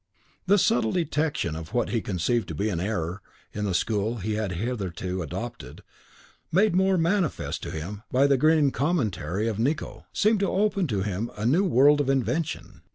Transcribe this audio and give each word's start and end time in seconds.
The 0.47 0.57
subtle 0.57 0.93
detection 0.93 1.55
of 1.55 1.75
what 1.75 1.89
he 1.89 2.01
conceived 2.01 2.47
to 2.47 2.55
be 2.55 2.69
an 2.69 2.79
error 2.79 3.21
in 3.53 3.65
the 3.65 3.73
school 3.75 4.15
he 4.17 4.33
had 4.33 4.53
hitherto 4.53 5.21
adopted, 5.21 5.83
made 6.51 6.75
more 6.75 6.97
manifest 6.97 7.61
to 7.61 7.69
him 7.69 8.01
by 8.11 8.25
the 8.25 8.35
grinning 8.35 8.71
commentary 8.71 9.47
of 9.47 9.59
Nicot, 9.59 10.05
seemed 10.11 10.39
to 10.39 10.49
open 10.49 10.87
to 10.87 11.03
him 11.03 11.29
a 11.37 11.45
new 11.45 11.65
world 11.65 12.01
of 12.01 12.09
invention. 12.09 12.81